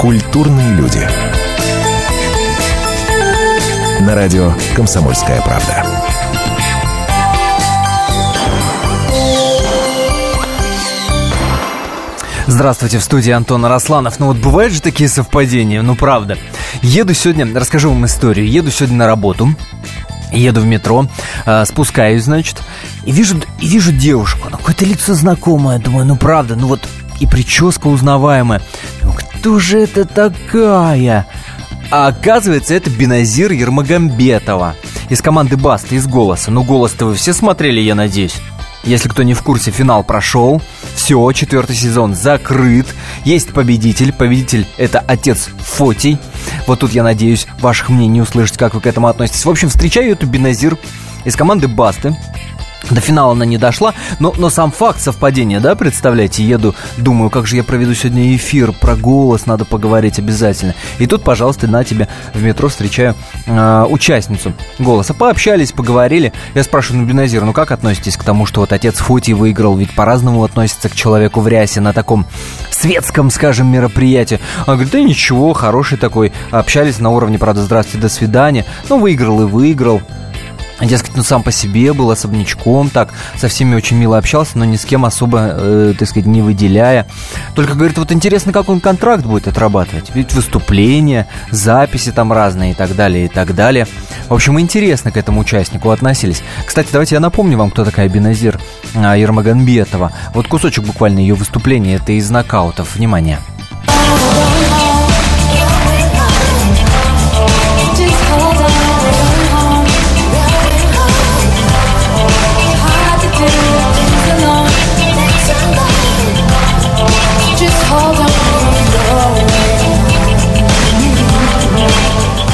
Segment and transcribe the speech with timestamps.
[0.00, 1.06] Культурные люди.
[4.00, 5.84] На радио «Комсомольская правда».
[12.46, 14.18] Здравствуйте, в студии Антон Арасланов.
[14.18, 16.38] Ну вот бывают же такие совпадения, ну правда.
[16.80, 18.50] Еду сегодня, расскажу вам историю.
[18.50, 19.54] Еду сегодня на работу,
[20.32, 21.08] еду в метро,
[21.44, 22.62] э, спускаюсь, значит,
[23.04, 24.48] и вижу, и вижу девушку.
[24.50, 25.78] Ну, какое-то лицо знакомое.
[25.78, 26.88] Думаю, ну правда, ну вот
[27.20, 28.62] и прическа узнаваемая.
[29.40, 31.26] Кто же это такая?
[31.90, 34.76] А оказывается, это Беназир Ермагамбетова
[35.08, 36.50] из команды Баста, из «Голоса».
[36.50, 38.36] Ну, «Голос»-то вы все смотрели, я надеюсь.
[38.84, 40.60] Если кто не в курсе, финал прошел.
[40.94, 42.86] Все, четвертый сезон закрыт.
[43.24, 44.12] Есть победитель.
[44.12, 46.18] Победитель– это отец Фотий.
[46.66, 49.46] Вот тут, я надеюсь, ваших мнений услышать, как вы к этому относитесь.
[49.46, 50.76] В общем, встречаю эту Беназир
[51.24, 52.14] из команды Басты.
[52.88, 57.46] До финала она не дошла, но, но сам факт совпадения, да, представляете, еду, думаю, как
[57.46, 60.74] же я проведу сегодня эфир, про голос надо поговорить обязательно.
[60.98, 63.14] И тут, пожалуйста, на тебе в метро встречаю
[63.46, 65.12] э, участницу голоса.
[65.12, 66.32] Пообщались, поговорили.
[66.54, 69.76] Я спрашиваю, ну, Беназир, ну как относитесь к тому, что вот отец Фоти выиграл?
[69.76, 72.26] Ведь по-разному относится к человеку в рясе на таком
[72.70, 74.40] светском, скажем, мероприятии.
[74.66, 76.32] Он говорит, да ничего, хороший такой.
[76.50, 78.64] Общались на уровне, правда, здравствуйте, до свидания.
[78.88, 80.00] Ну, выиграл и выиграл.
[80.80, 84.76] Дескать, ну сам по себе был особнячком, так, со всеми очень мило общался, но ни
[84.76, 87.06] с кем особо, э, так сказать, не выделяя.
[87.54, 90.10] Только, говорит, вот интересно, как он контракт будет отрабатывать.
[90.14, 93.86] Ведь выступления, записи там разные и так далее, и так далее.
[94.28, 96.42] В общем, интересно к этому участнику относились.
[96.66, 98.58] Кстати, давайте я напомню вам, кто такая Беназир
[98.94, 100.12] э, Ермаганбетова.
[100.34, 102.96] Вот кусочек буквально ее выступления, это из нокаутов.
[102.96, 103.38] Внимание.
[103.86, 104.69] В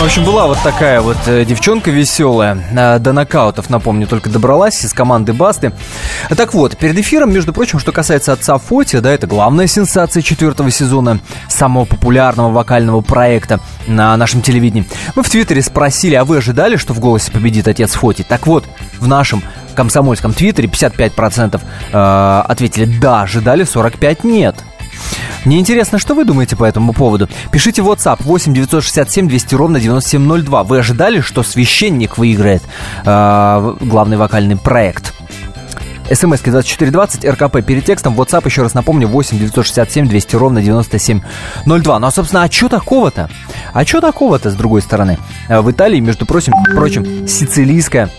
[0.06, 2.56] общем, была вот такая вот э, девчонка веселая.
[2.70, 5.72] Э, до нокаутов, напомню, только добралась из команды Басты.
[6.36, 10.70] Так вот, перед эфиром, между прочим, что касается отца Фоти, да, это главная сенсация четвертого
[10.70, 13.58] сезона самого популярного вокального проекта
[13.88, 14.86] на нашем телевидении.
[15.16, 18.22] Мы в Твиттере спросили, а вы ожидали, что в голосе победит отец Фоти?
[18.22, 18.64] Так вот,
[19.00, 19.42] в нашем
[19.74, 21.60] комсомольском твиттере 55%
[21.92, 24.56] э, ответили «да», ожидали, 45% «нет».
[25.44, 27.28] Мне интересно, что вы думаете по этому поводу?
[27.52, 30.64] Пишите в WhatsApp 8 967 200 ровно 9702.
[30.64, 32.62] Вы ожидали, что священник выиграет
[33.04, 35.14] э, главный вокальный проект?
[36.12, 41.98] смс 2420, РКП перед текстом, WhatsApp, еще раз напомню, 8 967 200 ровно 9702.
[41.98, 43.28] Ну, а, собственно, а что такого-то?
[43.72, 45.18] А что такого-то, с другой стороны?
[45.48, 48.10] Э, в Италии, между прочим, прочим сицилийская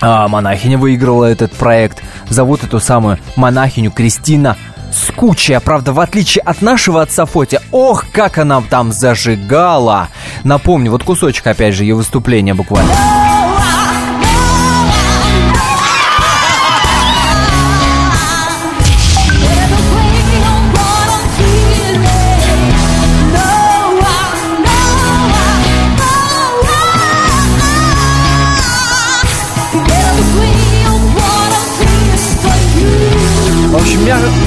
[0.00, 2.02] а, монахиня выиграла этот проект.
[2.28, 4.56] Зовут эту самую монахиню Кристина
[4.92, 7.60] скучая, правда, в отличие от нашего отца Фоти.
[7.72, 10.08] Ох, как она там зажигала!
[10.44, 12.92] Напомню, вот кусочек, опять же, ее выступления буквально.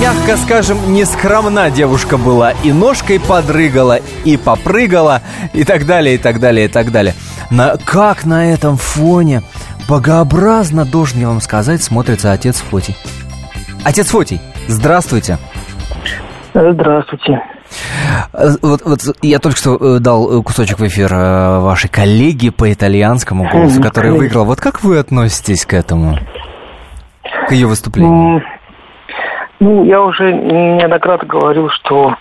[0.01, 2.53] Мягко скажем, не скромна девушка была.
[2.63, 5.22] И ножкой подрыгала, и попрыгала,
[5.53, 7.13] и так далее, и так далее, и так далее.
[7.51, 9.44] На, как на этом фоне
[9.88, 12.97] богообразно, должен я вам сказать, смотрится отец Фотий.
[13.84, 15.38] Отец Фотий, здравствуйте.
[16.56, 17.40] Здравствуйте.
[18.61, 23.47] Вот, вот я только что э, дал кусочек в эфир э, вашей коллеги по итальянскому
[23.50, 24.45] голосу, который выиграл.
[24.45, 26.17] Вот как вы относитесь к этому?
[27.47, 28.41] К ее выступлению?
[29.61, 32.16] Ну, я уже неоднократно говорил, что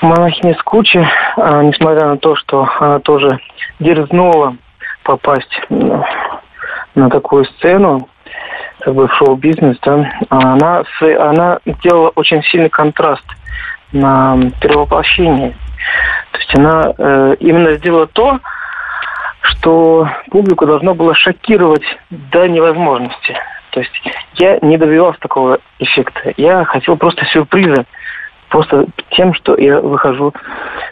[0.00, 1.04] монахиня Скучи,
[1.36, 3.40] а, несмотря на то, что она тоже
[3.80, 4.56] дерзнула
[5.02, 8.08] попасть на, такую сцену,
[8.78, 13.26] как бы в шоу-бизнес, да, она, она делала очень сильный контраст
[13.90, 15.56] на перевоплощение.
[16.30, 18.38] То есть она э, именно сделала то,
[19.40, 23.36] что публику должно было шокировать до невозможности.
[23.70, 23.92] То есть
[24.34, 26.32] я не добивался такого эффекта.
[26.36, 27.84] Я хотел просто сюрприза.
[28.48, 30.34] Просто тем, что я выхожу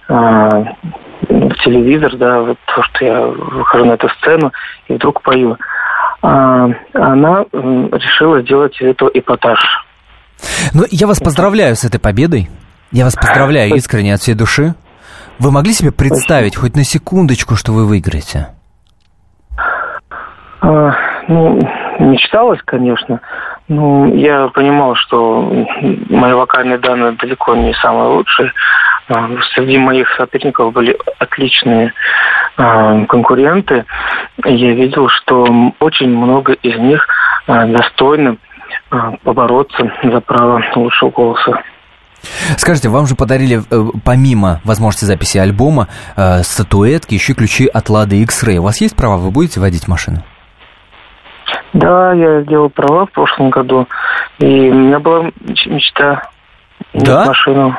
[0.09, 4.53] э, в телевизор, да, вот то, что я выхожу на эту сцену
[4.87, 5.57] и вдруг пою.
[6.23, 9.59] А, она э, решила сделать это эпатаж.
[10.73, 12.49] Ну, я вас поздравляю с этой победой.
[12.93, 14.75] Я вас поздравляю искренне от всей души.
[15.39, 18.49] Вы могли себе представить хоть на секундочку, что вы выиграете?
[20.61, 20.93] А,
[21.29, 21.61] ну,
[21.99, 23.21] мечталось, конечно.
[23.69, 25.67] Ну, я понимал, что
[26.09, 28.53] мои вокальные данные далеко не самые лучшие.
[29.55, 31.93] среди моих соперников были отличные
[32.57, 33.85] конкуренты.
[34.45, 35.47] Я видел, что
[35.81, 37.07] очень много из них
[37.47, 38.39] достойны
[39.23, 41.63] побороться за право лучшего голоса.
[42.57, 48.21] Скажите, вам же подарили, э, помимо возможности записи альбома, э, статуэтки, еще ключи от Лады
[48.23, 48.57] X-Ray.
[48.57, 49.17] У вас есть права?
[49.19, 50.25] Вы будете водить машину?
[51.73, 53.87] Да, я сделал права в прошлом году.
[54.39, 55.31] И у меня была
[55.67, 56.23] мечта
[56.95, 57.27] да?
[57.27, 57.77] машину.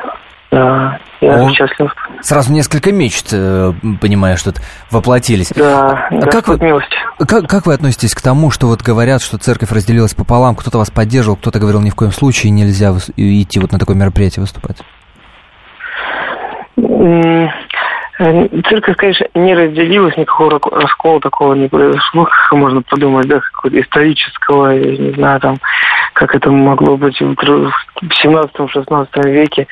[0.50, 1.94] Да, я О, счастлив.
[2.22, 4.52] Сразу несколько мечт, э, понимаю, что
[4.90, 5.52] воплотились.
[5.54, 6.92] Да, а как вы, милость.
[7.18, 10.90] Как, как вы относитесь к тому, что вот говорят, что церковь разделилась пополам, кто-то вас
[10.90, 14.78] поддерживал, кто-то говорил, ни в коем случае нельзя идти вот на такое мероприятие выступать?
[18.20, 24.72] Церковь, конечно, не разделилась, никакого раскола такого не произошло, как можно подумать, да, какого-то исторического,
[24.76, 25.56] я не знаю, там,
[26.12, 29.66] как это могло быть в 17-16 веке.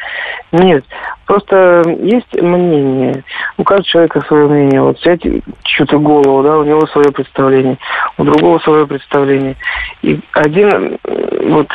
[0.53, 0.83] Нет,
[1.29, 3.23] просто есть мнение.
[3.59, 4.83] У каждого человека свое мнение.
[4.83, 5.21] Вот взять
[5.63, 7.79] чью-то голову, да, у него свое представление,
[8.17, 9.57] у другого свое представление.
[10.03, 10.99] И один
[11.49, 11.69] вот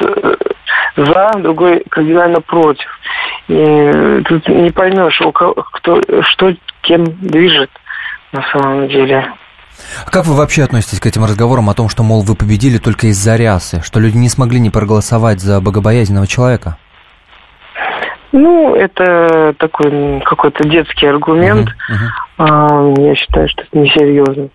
[0.98, 2.88] за, другой кардинально против.
[3.48, 7.70] И тут не поймешь, у кого, кто, что кем движет
[8.32, 9.34] на самом деле.
[10.10, 13.36] Как вы вообще относитесь к этим разговорам о том, что, мол, вы победили только из-за
[13.36, 16.78] рясы, что люди не смогли не проголосовать за богобоязненного человека?
[18.34, 21.70] Ну, это такой какой-то детский аргумент.
[22.40, 23.02] Uh-huh, uh-huh.
[23.08, 24.50] Я считаю, что это несерьезно.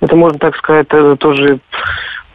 [0.00, 0.88] Это можно так сказать,
[1.18, 1.58] тоже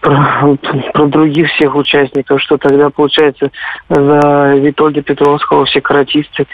[0.02, 0.58] про,
[0.94, 3.50] про других всех участников, что тогда, получается,
[3.88, 6.48] за Витольда Петровского все каратисты,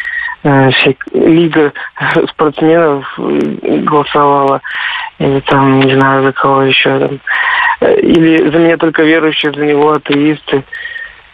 [0.44, 1.74] э, все лига
[2.30, 4.62] спортсменов голосовала,
[5.18, 7.20] или там, не знаю, за кого еще там,
[7.82, 10.64] э, или за меня только верующие, за него атеисты.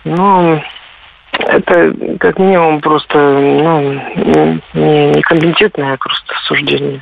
[0.04, 0.62] Ну,
[1.48, 3.82] это как минимум просто ну,
[4.74, 5.22] не, не
[5.98, 7.02] просто суждение.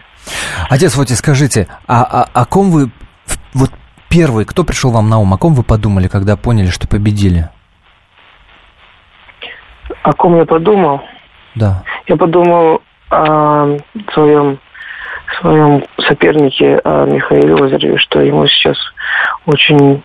[0.69, 2.89] Отец, вот и скажите, а, а о ком вы
[3.53, 3.71] вот
[4.09, 5.33] Первый, кто пришел вам на ум?
[5.33, 7.49] О ком вы подумали, когда поняли, что победили?
[10.01, 11.01] О ком я подумал?
[11.53, 11.83] Да.
[12.07, 12.81] Я подумал
[13.11, 13.77] о
[14.13, 14.59] своем,
[15.39, 18.77] своем сопернике, Михаиле Лазареве, что ему сейчас
[19.45, 20.03] очень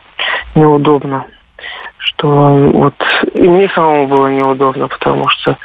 [0.55, 1.25] неудобно.
[2.05, 2.95] Что вот
[3.35, 5.57] и мне самому было неудобно, потому что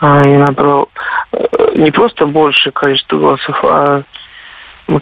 [0.00, 0.88] а, я набрал
[1.32, 1.44] э,
[1.76, 4.02] не просто большее количество голосов, а
[4.86, 5.00] ну,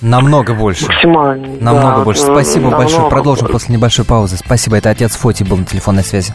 [0.00, 0.86] Намного больше.
[0.86, 1.48] Максимально.
[1.60, 2.22] Намного да, больше.
[2.22, 3.08] Спасибо намного большое.
[3.08, 3.52] Продолжим больше.
[3.52, 4.36] после небольшой паузы.
[4.36, 4.76] Спасибо.
[4.76, 6.34] Это отец Фоти был на телефонной связи.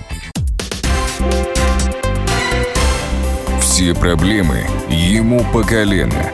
[3.59, 6.31] Все проблемы ему по колено.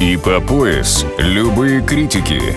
[0.00, 2.56] И по пояс любые критики.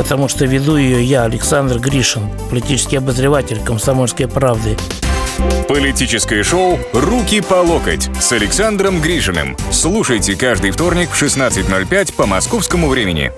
[0.00, 4.78] потому что веду ее я, Александр Гришин, политический обозреватель «Комсомольской правды».
[5.68, 9.58] Политическое шоу «Руки по локоть» с Александром Грижиным.
[9.70, 13.30] Слушайте каждый вторник в 16.05 по московскому времени.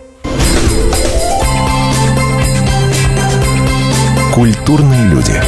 [4.33, 5.43] Культурные люди.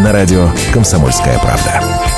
[0.00, 2.15] На радио «Комсомольская правда».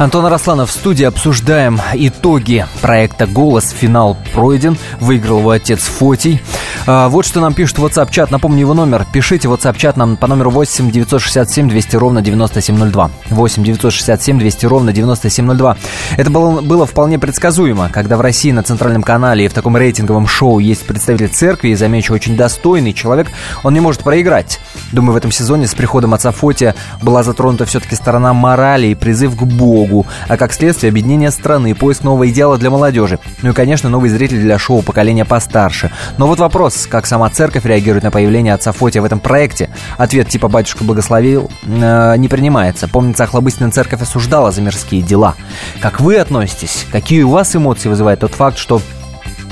[0.00, 3.68] Антон Арасланов в студии обсуждаем итоги проекта «Голос».
[3.68, 4.78] Финал пройден.
[4.98, 6.40] Выиграл его отец Фотий.
[6.86, 8.30] А, вот что нам пишет WhatsApp-чат.
[8.30, 9.06] Напомню его номер.
[9.12, 13.10] Пишите WhatsApp-чат нам по номеру 8 967 200 ровно 9702.
[13.30, 15.76] 8 967 200 ровно 9702.
[16.16, 20.26] Это было, было вполне предсказуемо, когда в России на центральном канале и в таком рейтинговом
[20.26, 23.28] шоу есть представитель церкви, и, замечу, очень достойный человек,
[23.62, 24.60] он не может проиграть.
[24.92, 29.36] Думаю, в этом сезоне с приходом отца Фотия была затронута все-таки сторона морали и призыв
[29.36, 33.18] к Богу, а как следствие объединение страны, поиск нового идеала для молодежи.
[33.42, 35.90] Ну и, конечно, новый зритель для шоу поколения постарше.
[36.18, 39.70] Но вот вопрос, вопрос, как сама церковь реагирует на появление отца Фотия в этом проекте.
[39.98, 42.88] Ответ типа «батюшка благословил» э, не принимается.
[42.88, 45.34] Помнится, Охлобыстина церковь осуждала за мирские дела.
[45.80, 46.86] Как вы относитесь?
[46.92, 48.80] Какие у вас эмоции вызывает тот факт, что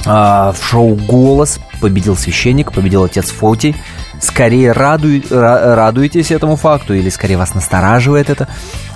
[0.04, 3.76] э, в шоу «Голос» победил священник, победил отец Фотий?
[4.20, 8.48] Скорее радуй, радуетесь этому факту или скорее вас настораживает это?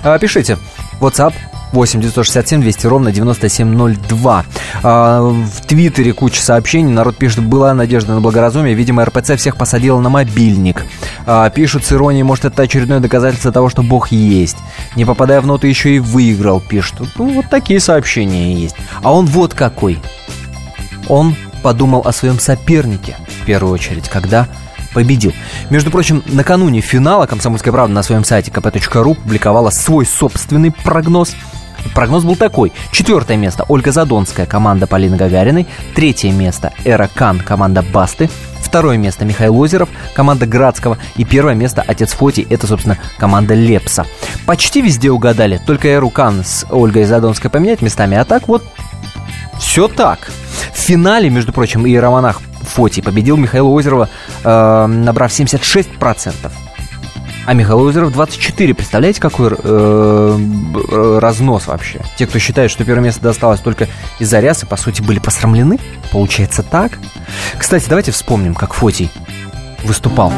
[0.03, 0.57] Э, пишите.
[0.99, 1.33] WhatsApp
[1.73, 4.45] 8 967 200 ровно 9702.
[4.83, 6.91] А, в Твиттере куча сообщений.
[6.91, 8.75] Народ пишет, была надежда на благоразумие.
[8.75, 10.85] Видимо, РПЦ всех посадила на мобильник.
[11.25, 14.57] А, пишут с иронией, может, это очередное доказательство того, что Бог есть.
[14.95, 17.09] Не попадая в ноты, еще и выиграл, пишут.
[17.17, 18.75] Ну, вот такие сообщения есть.
[19.01, 19.99] А он вот какой.
[21.09, 24.47] Он подумал о своем сопернике, в первую очередь, когда
[24.93, 25.33] победил.
[25.69, 31.35] Между прочим, накануне финала «Комсомольская правда» на своем сайте kp.ru публиковала свой собственный прогноз.
[31.93, 32.71] Прогноз был такой.
[32.91, 35.67] Четвертое место Ольга Задонская, команда Полины Гагариной.
[35.95, 38.29] Третье место Эра Кан, команда Басты.
[38.61, 40.97] Второе место Михаил Озеров, команда Градского.
[41.15, 44.05] И первое место Отец Фоти, это, собственно, команда Лепса.
[44.47, 48.17] Почти везде угадали, только Эру Кан с Ольгой Задонской поменять местами.
[48.17, 48.63] А так вот,
[49.59, 50.31] все так.
[50.73, 54.09] В финале, между прочим, и Романах Фоти победил Михаила Озерова,
[54.43, 56.51] э, набрав 76%.
[57.45, 58.73] А Михаил Озеров 24.
[58.73, 62.01] Представляете, какой э, разнос вообще?
[62.17, 63.87] Те, кто считает, что первое место досталось только
[64.19, 65.79] из-за рясы, по сути, были посрамлены.
[66.11, 66.93] Получается так.
[67.57, 69.11] Кстати, давайте вспомним, как Фотий
[69.83, 70.31] выступал.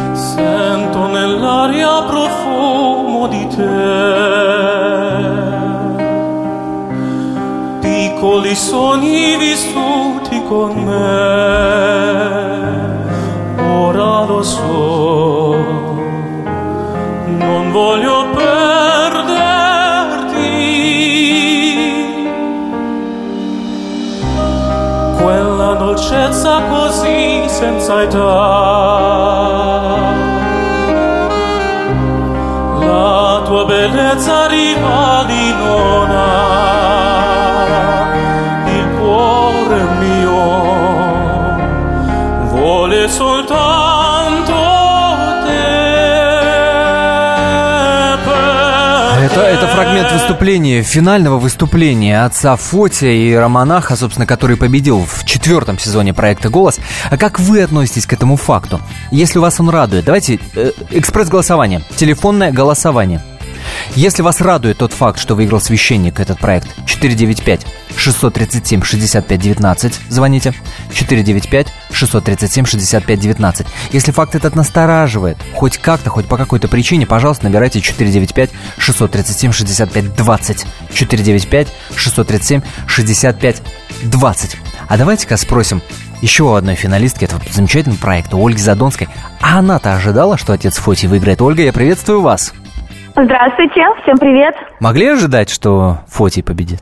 [8.25, 11.15] piccoli sogni vissuti con me.
[13.59, 15.84] Ora lo so,
[17.45, 18.53] non voglio perderti.
[25.21, 28.23] Quella dolcezza così senza età.
[32.79, 36.54] La tua bellezza rivali non ha.
[49.75, 56.49] Фрагмент выступления, финального выступления отца Фотия и Романаха, собственно, который победил в четвертом сезоне проекта
[56.49, 56.79] «Голос».
[57.09, 58.79] А как вы относитесь к этому факту?
[59.11, 63.21] Если вас он радует, давайте э, экспресс-голосование, телефонное голосование.
[63.95, 67.65] Если вас радует тот факт, что выиграл священник этот проект, 495
[67.97, 69.99] 637 65 19.
[70.09, 70.53] Звоните.
[70.93, 73.67] 495 637 65 19.
[73.91, 80.15] Если факт этот настораживает, хоть как-то, хоть по какой-то причине, пожалуйста, набирайте 495 637 65
[80.15, 80.65] 20.
[80.93, 83.61] 495 637 65
[84.03, 84.57] 20.
[84.87, 85.81] А давайте-ка спросим
[86.21, 89.07] еще одной финалистки этого замечательного проекта, Ольги Задонской.
[89.41, 91.41] А она-то ожидала, что отец Фоти выиграет.
[91.41, 92.53] Ольга, я приветствую вас.
[93.17, 94.55] Здравствуйте, всем привет.
[94.81, 96.81] Могли ожидать, что Фоти победит?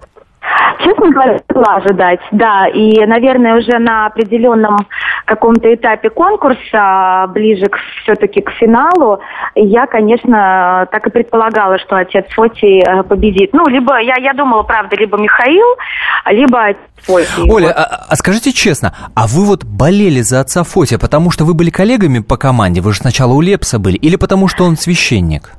[0.84, 2.68] Честно говоря, могла ожидать, да.
[2.68, 4.88] И, наверное, уже на определенном
[5.26, 9.20] каком-то этапе конкурса, ближе к, все-таки к финалу,
[9.54, 13.54] я, конечно, так и предполагала, что отец Фоти э, победит.
[13.54, 15.68] Ну, либо, я, я думала, правда, либо Михаил,
[16.26, 16.74] либо
[17.04, 17.48] Фоти.
[17.48, 17.76] Оля, вот.
[17.78, 21.70] а, а скажите честно, а вы вот болели за отца Фоти, потому что вы были
[21.70, 25.52] коллегами по команде, вы же сначала у Лепса были, или потому что он священник?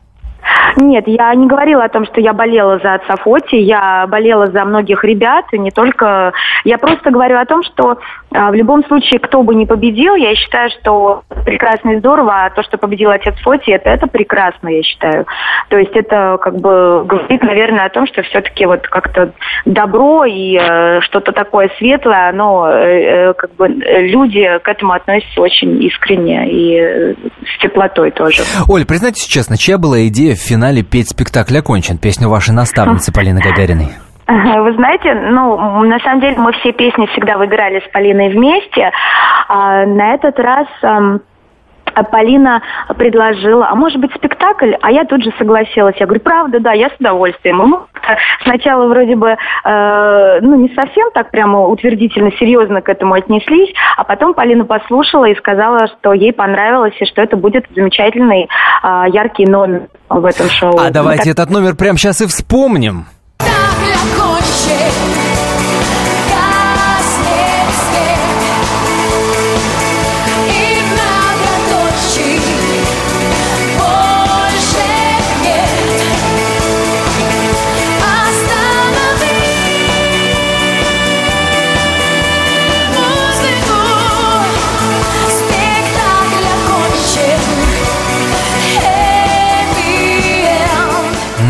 [0.76, 4.64] Нет, я не говорила о том, что я болела за отца Фоти, я болела за
[4.64, 6.32] многих ребят, и не только...
[6.64, 7.98] Я просто говорю о том, что
[8.32, 12.50] а, в любом случае, кто бы ни победил, я считаю, что прекрасно и здорово, а
[12.50, 15.26] то, что победил отец Фоти, это, это прекрасно, я считаю.
[15.68, 19.32] То есть это как бы говорит, наверное, о том, что все-таки вот как-то
[19.64, 25.40] добро и э, что-то такое светлое, оно э, э, как бы люди к этому относятся
[25.40, 28.42] очень искренне и э, с теплотой тоже.
[28.68, 33.40] Оль, признайтесь честно, чья была идея в финале петь спектакль «Окончен», песню вашей наставницы Полины
[33.40, 33.88] Гагариной?
[34.26, 38.90] Вы знаете, ну, на самом деле мы все песни всегда выиграли с Полиной вместе.
[39.48, 40.66] А на этот раз
[42.10, 42.62] Полина
[42.96, 44.72] предложила, а может быть спектакль?
[44.80, 45.96] А я тут же согласилась.
[45.98, 47.58] Я говорю, правда, да, я с удовольствием.
[47.58, 47.78] Мы
[48.42, 54.04] сначала вроде бы, э, ну, не совсем так прямо утвердительно, серьезно к этому отнеслись, а
[54.04, 58.48] потом Полина послушала и сказала, что ей понравилось, и что это будет замечательный,
[58.82, 60.78] э, яркий номер в этом шоу.
[60.78, 63.06] А давайте этот номер прямо сейчас и вспомним.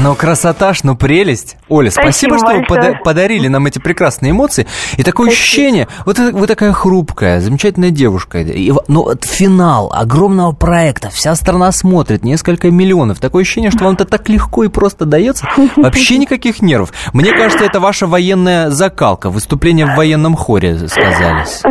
[0.05, 1.57] Ну, красота ж, ну прелесть.
[1.71, 4.67] Оля, спасибо, Спасибо что вы пода- подарили нам эти прекрасные эмоции.
[4.99, 8.41] И такое ощущение, вот вы такая хрупкая, замечательная девушка.
[8.41, 13.19] И, ну, вот финал огромного проекта, вся страна смотрит, несколько миллионов.
[13.19, 15.49] Такое ощущение, что вам это так легко и просто дается.
[15.77, 16.93] Вообще никаких нервов.
[17.15, 21.63] Мне кажется, это ваша военная закалка, выступление в военном хоре сказались.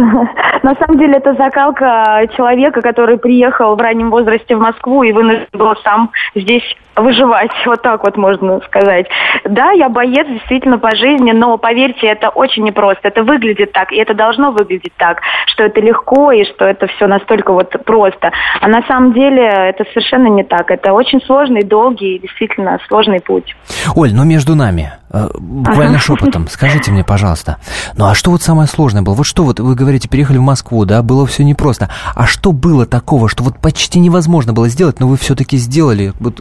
[0.63, 5.45] На самом деле это закалка человека, который приехал в раннем возрасте в Москву и вынужден
[5.51, 6.63] был сам здесь
[6.95, 9.07] выживать, вот так вот можно сказать.
[9.43, 13.09] Да, я боец действительно по жизни, но поверьте, это очень непросто.
[13.09, 17.07] Это выглядит так, и это должно выглядеть так, что это легко и что это все
[17.07, 18.31] настолько вот просто.
[18.61, 20.71] А на самом деле это совершенно не так.
[20.71, 23.55] Это очень сложный, долгий, и действительно сложный путь.
[23.95, 27.57] Оль, ну между нами, э, буквально шепотом, скажите мне, пожалуйста,
[27.97, 29.15] ну а что вот самое сложное было?
[29.15, 31.89] Вот что вот вы говорите, переехали в Москву, да, было все непросто.
[32.15, 36.13] А что было такого, что вот почти невозможно было сделать, но вы все-таки сделали?
[36.19, 36.39] Вот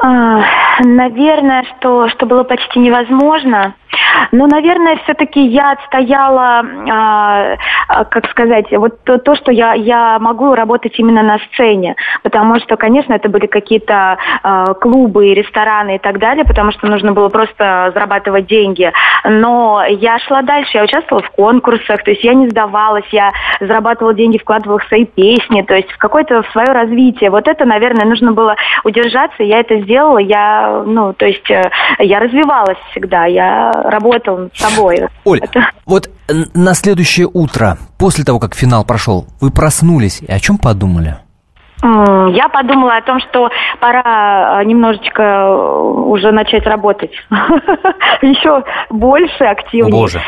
[0.00, 3.74] Наверное, что, что было почти невозможно.
[4.32, 10.54] Но, наверное, все-таки я отстояла, а, как сказать, вот то, то, что я, я могу
[10.54, 11.96] работать именно на сцене.
[12.22, 17.12] Потому что, конечно, это были какие-то а, клубы, рестораны и так далее, потому что нужно
[17.12, 18.92] было просто зарабатывать деньги.
[19.24, 24.14] Но я шла дальше, я участвовала в конкурсах, то есть я не сдавалась, я зарабатывала
[24.14, 27.30] деньги, вкладывала в свои песни, то есть в какое-то свое развитие.
[27.30, 32.20] Вот это, наверное, нужно было удержаться, я это сделала, я, ну, то есть э, я
[32.20, 35.08] развивалась всегда, я работала над собой.
[35.24, 36.10] Оль, Это- вот
[36.54, 41.16] на следующее утро, после того, как финал прошел, вы проснулись и о чем подумали?
[41.80, 45.80] Я подумала о том, что пора э, немножечко э,
[46.10, 47.12] уже начать работать.
[48.20, 49.92] Еще больше, активнее.
[49.92, 50.20] Боже.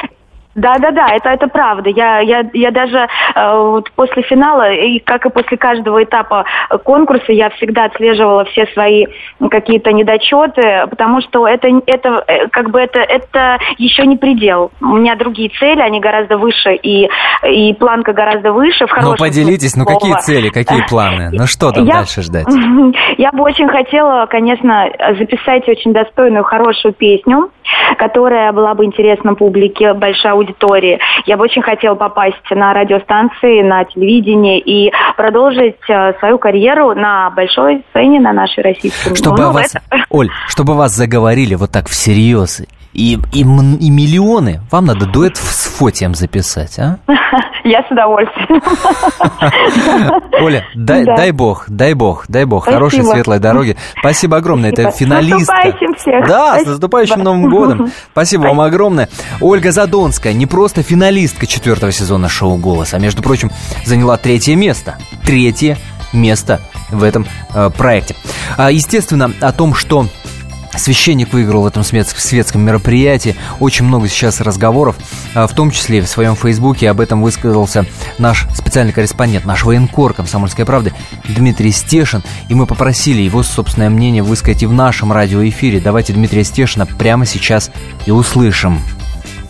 [0.56, 1.90] Да, да, да, это, это правда.
[1.90, 6.78] Я, я, я даже э, вот после финала, и как и после каждого этапа э,
[6.78, 9.06] конкурса, я всегда отслеживала все свои
[9.48, 14.72] какие-то недочеты, потому что это, это э, как бы это, это еще не предел.
[14.80, 17.08] У меня другие цели, они гораздо выше, и,
[17.48, 18.86] и планка гораздо выше.
[18.86, 21.30] В Ну поделитесь, ну какие цели, какие планы?
[21.32, 22.46] Ну что там Я- дальше ждать?
[23.18, 27.50] Я бы очень хотела, конечно, записать очень достойную, хорошую песню,
[27.98, 30.98] которая была бы интересна публике, большой аудитории.
[31.26, 37.30] Я бы очень хотела попасть на радиостанции, на телевидение и продолжить э, свою карьеру на
[37.30, 39.14] большой сцене, на нашей российской.
[39.16, 43.44] Чтобы Ну, о вас, это- Оль, чтобы вас заговорили вот так всерьез, и, и, и
[43.44, 46.98] миллионы, вам надо дуэт с Фотием записать, а?
[47.64, 48.60] Я с удовольствием.
[50.42, 51.16] Оля, дай, Да.
[51.16, 52.78] дай бог, дай бог, дай бог, Спасибо.
[52.78, 53.76] хорошей светлой дороги.
[53.98, 54.96] Спасибо огромное, это Спасибо.
[54.96, 55.54] С финалистка.
[55.54, 56.26] наступающим всех.
[56.26, 56.70] Да, с Спасибо.
[56.70, 57.92] наступающим Новым годом.
[58.12, 59.08] Спасибо вам огромное.
[59.40, 63.50] Ольга Задонская, не просто финалистка четвертого сезона шоу «Голос», а, между прочим,
[63.84, 64.96] заняла третье место.
[65.24, 65.76] Третье
[66.12, 68.16] место в этом э, проекте.
[68.56, 70.06] А, естественно, о том, что
[70.80, 73.36] Священник выиграл в этом свет- светском мероприятии.
[73.58, 74.96] Очень много сейчас разговоров,
[75.34, 76.88] а, в том числе в своем фейсбуке.
[76.88, 77.84] Об этом высказался
[78.16, 80.94] наш специальный корреспондент, наш военкор «Комсомольской правды»
[81.28, 82.22] Дмитрий Стешин.
[82.48, 85.80] И мы попросили его собственное мнение высказать и в нашем радиоэфире.
[85.80, 87.70] Давайте Дмитрия Стешина прямо сейчас
[88.06, 88.80] и услышим.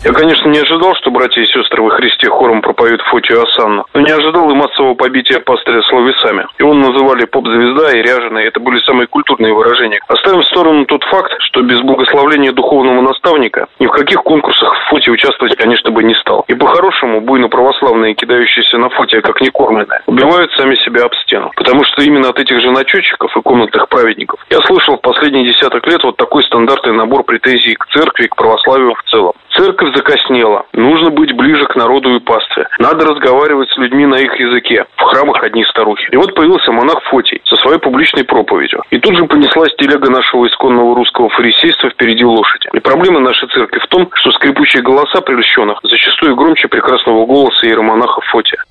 [0.03, 4.01] Я, конечно, не ожидал, что братья и сестры во Христе хором пропоют Фотию Асанну, но
[4.01, 6.47] не ожидал и массового побития пастыря словесами.
[6.57, 9.99] Его называли поп-звезда и ряженый, это были самые культурные выражения.
[10.07, 15.11] Оставим в сторону тот факт, что без благословления духовного наставника ни в каких конкурсах Фоти
[15.11, 16.45] участвовать, конечно, бы не стал.
[16.47, 21.51] И по-хорошему, буйно православные, кидающиеся на Фотия как некормленные, убивают сами себя об стену.
[21.55, 25.85] Потому что именно от этих же начетчиков и комнатных праведников я слышал в последние десяток
[25.85, 29.33] лет вот такой стандартный набор претензий к церкви и к православию в целом.
[29.61, 30.65] Церковь закоснела.
[30.73, 32.67] Нужно быть ближе к народу и пастве.
[32.79, 34.85] Надо разговаривать с людьми на их языке.
[34.95, 36.07] В храмах одни старухи.
[36.11, 38.81] И вот появился монах Фотий со своей публичной проповедью.
[38.89, 42.69] И тут же понеслась телега нашего исконного русского фарисейства впереди лошади.
[42.73, 48.21] И проблема нашей церкви в том, что скрипучие голоса прельщенных зачастую громче прекрасного голоса иеромонаха
[48.31, 48.63] Фотия.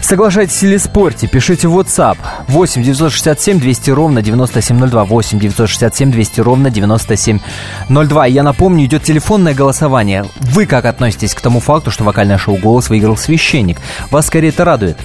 [0.00, 6.70] Соглашайтесь или спорьте, пишите в WhatsApp 8 967 200 ровно 9702 8 967 200 ровно
[6.70, 8.26] 9702.
[8.26, 10.24] Я напомню, идет телефонное голосование.
[10.36, 13.78] Вы как относитесь к тому факту, что вокальное шоу «Голос» выиграл священник?
[14.10, 14.98] Вас скорее это радует?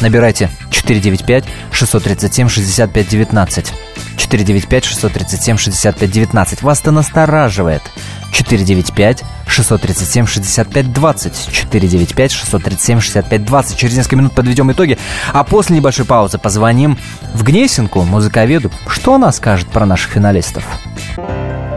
[0.00, 3.72] Набирайте 495 637 65 19.
[4.16, 6.62] 495 637 65 19.
[6.62, 7.82] Вас-то настораживает.
[8.32, 14.98] 495 637 65 20 495 637 65 20 Через несколько минут подведем итоги
[15.32, 16.98] А после небольшой паузы позвоним
[17.34, 20.64] в Гнесинку, музыковеду Что она скажет про наших финалистов?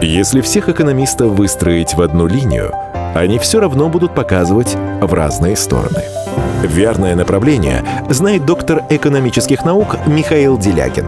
[0.02, 2.74] Если всех экономистов выстроить в одну линию,
[3.16, 6.04] они все равно будут показывать в разные стороны.
[6.64, 11.08] Верное направление знает доктор экономических наук Михаил Делякин.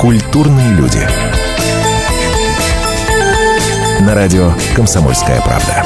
[0.00, 1.06] Культурные люди.
[4.00, 5.84] На радио «Комсомольская правда».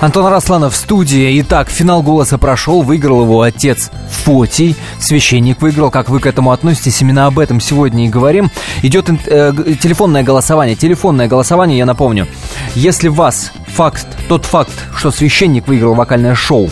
[0.00, 1.38] Антон Арасланов в студии.
[1.42, 4.76] Итак, финал «Голоса» прошел, выиграл его отец Фотий.
[4.98, 5.90] Священник выиграл.
[5.90, 7.02] Как вы к этому относитесь?
[7.02, 8.50] Именно об этом сегодня и говорим.
[8.80, 10.74] Идет э, телефонное голосование.
[10.74, 12.28] Телефонное голосование, я напомню.
[12.74, 16.70] Если вас факт, тот факт, что священник выиграл вокальное шоу,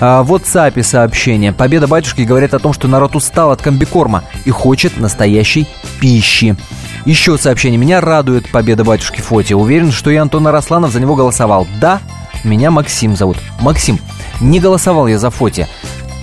[0.00, 1.52] А, в WhatsApp сообщение.
[1.52, 5.68] Победа батюшки говорит о том, что народ устал от комбикорма и хочет настоящей
[6.00, 6.56] пищи.
[7.06, 7.78] Еще сообщение.
[7.78, 9.52] Меня радует победа батюшки Фоти.
[9.52, 11.68] Уверен, что и Антон Арасланов за него голосовал.
[11.80, 12.00] Да,
[12.42, 13.36] меня Максим зовут.
[13.60, 14.00] Максим,
[14.40, 15.68] не голосовал я за Фоти.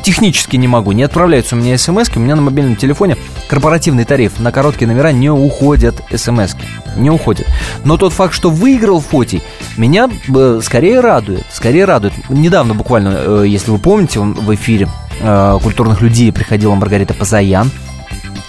[0.07, 3.17] Технически не могу, не отправляются у меня смс У меня на мобильном телефоне
[3.49, 4.39] корпоративный тариф.
[4.39, 6.55] На короткие номера не уходят смс.
[6.95, 7.45] Не уходят.
[7.83, 9.43] Но тот факт, что выиграл Фотий,
[9.75, 11.43] меня э, скорее радует.
[11.51, 12.13] Скорее радует.
[12.29, 14.87] Недавно буквально, э, если вы помните, в эфире
[15.19, 17.69] э, культурных людей приходила Маргарита Пазаян,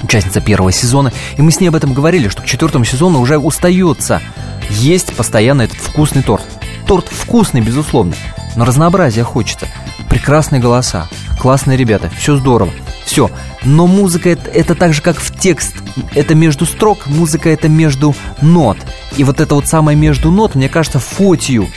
[0.04, 3.36] участница первого сезона, и мы с ней об этом говорили, что к четвертому сезону уже
[3.36, 4.22] устается
[4.70, 6.44] есть постоянно этот вкусный торт.
[6.86, 8.14] Торт вкусный, безусловно,
[8.56, 9.66] но разнообразия хочется.
[10.08, 11.08] Прекрасные голоса,
[11.38, 12.72] классные ребята, все здорово,
[13.04, 13.30] все.
[13.64, 15.74] Но музыка это, это так же, как в текст.
[16.14, 18.78] Это между строк, музыка это между нот.
[19.16, 21.68] И вот это вот самое между нот, мне кажется, Фотию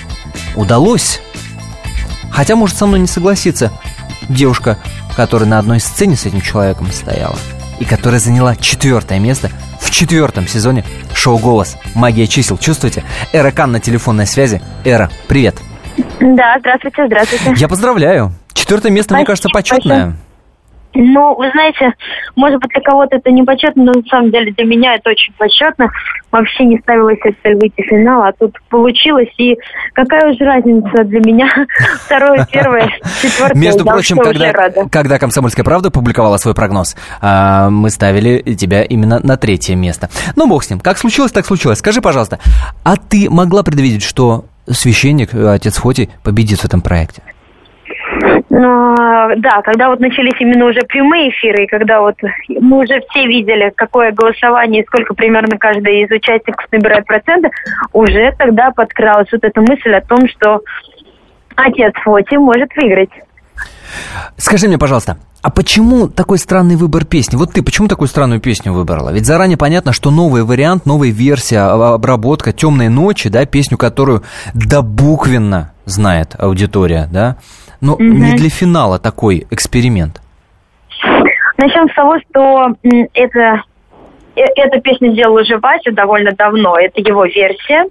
[0.56, 1.22] удалось.
[2.32, 3.72] Хотя может со мной не согласиться
[4.30, 4.78] девушка,
[5.16, 7.36] которая на одной сцене с этим человеком стояла
[7.80, 11.78] и которая заняла четвертое место в четвертом сезоне шоу «Голос.
[11.96, 12.58] Магия чисел».
[12.58, 13.04] Чувствуете?
[13.34, 14.62] Эра Кан на телефонной связи.
[14.86, 15.56] Эра, привет.
[16.19, 17.54] Да, здравствуйте, здравствуйте.
[17.58, 18.32] Я поздравляю.
[18.54, 20.06] Четвертое место, Спасибо, мне кажется, почетное.
[20.06, 20.15] Большое.
[20.93, 21.93] Ну, вы знаете,
[22.36, 25.34] может быть, для кого-то это не почетно, но на самом деле для меня это очень
[25.38, 25.89] почетно.
[26.32, 29.30] Вообще не ставилась цель выйти в финал, а тут получилось.
[29.38, 29.58] И
[29.93, 31.49] какая уже разница для меня
[32.06, 33.58] второе, первое, четвертое.
[33.58, 39.38] Между прочим, когда, когда «Комсомольская правда» публиковала свой прогноз, а, мы ставили тебя именно на
[39.38, 40.10] третье место.
[40.36, 40.82] Ну, бог с ним.
[40.82, 41.80] Как случилось, так случилось.
[41.80, 42.39] Скажи, пожалуйста,
[42.84, 47.21] а ты могла предвидеть, что священник, отец Фоти, победит в этом проекте?
[48.50, 52.15] Но, да, когда вот начались именно уже прямые эфиры, и когда вот
[52.50, 57.50] мы уже все видели, какое голосование и сколько примерно каждый из участников набирает проценты,
[57.93, 60.62] уже тогда подкралась вот эта мысль о том, что
[61.56, 63.12] отец Фоти может выиграть.
[64.38, 67.36] Скажи мне, пожалуйста, а почему такой странный выбор песни?
[67.36, 69.10] Вот ты почему такую странную песню выбрала?
[69.10, 74.23] Ведь заранее понятно, что новый вариант, новая версия, а, обработка «Темные ночи», да, песню, которую
[74.54, 77.38] добуквенно знает аудитория, да,
[77.80, 78.04] но угу.
[78.04, 80.21] не для финала такой эксперимент.
[81.58, 82.75] Начнем с того, что
[83.13, 83.63] это
[84.36, 86.78] Эту песню сделал уже Вася довольно давно.
[86.78, 87.86] Это его версия,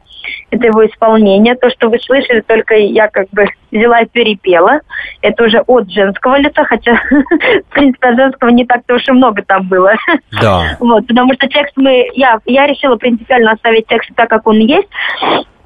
[0.51, 1.55] это его исполнение.
[1.55, 4.81] То, что вы слышали, только я как бы взяла и перепела.
[5.21, 6.95] Это уже от женского лица, хотя,
[7.71, 9.93] в принципе, женского не так-то уж и много там было.
[10.41, 10.77] Да.
[10.81, 12.09] Вот, потому что текст мы...
[12.15, 14.89] Я, я решила принципиально оставить текст так, как он есть.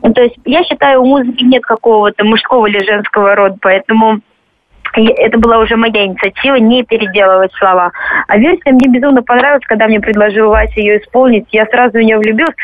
[0.03, 4.21] То есть я считаю, у музыки нет какого-то мужского или женского рода, поэтому
[4.97, 7.93] это была уже моя инициатива не переделывать слова.
[8.29, 11.47] А версия мне безумно понравилась, когда мне предложил Вася ее исполнить.
[11.51, 12.55] Я сразу в нее влюбилась.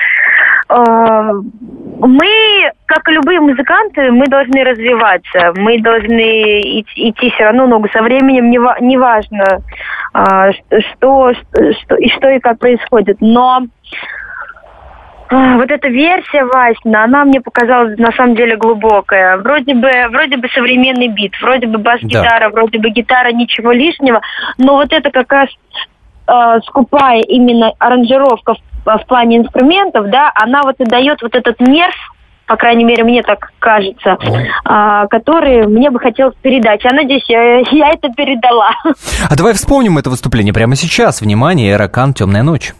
[0.68, 5.52] А, мы, как и любые музыканты, мы должны развиваться.
[5.56, 8.50] Мы должны идти все равно ногу со временем.
[8.50, 9.62] Неважно,
[10.12, 13.16] а, что, что, и что и как происходит.
[13.20, 13.62] Но
[15.30, 19.36] вот эта версия Васина, она мне показалась на самом деле глубокая.
[19.38, 22.50] Вроде бы, вроде бы современный бит, вроде бы бас-гитара, да.
[22.50, 24.20] вроде бы гитара, ничего лишнего,
[24.58, 25.48] но вот это как раз
[26.26, 31.60] э, скупая именно аранжировка в, в плане инструментов, да, она вот и дает вот этот
[31.60, 31.94] нерв
[32.46, 34.18] по крайней мере, мне так кажется,
[34.64, 36.82] а, которые мне бы хотелось передать.
[36.82, 38.70] Я надеюсь, я, я это передала.
[39.30, 41.20] А давай вспомним это выступление прямо сейчас.
[41.20, 42.74] Внимание, Эракан «Темная ночь».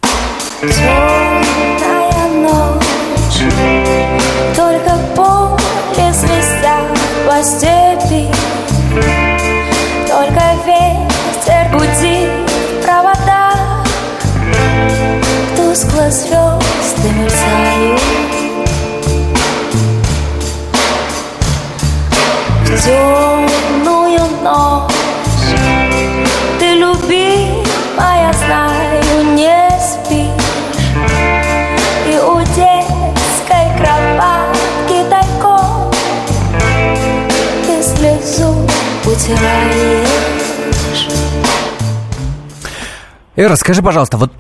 [43.41, 44.33] Эра, скажи, пожалуйста, вот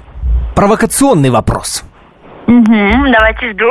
[0.54, 1.84] провокационный вопрос.
[2.46, 3.64] Угу, давайте жду.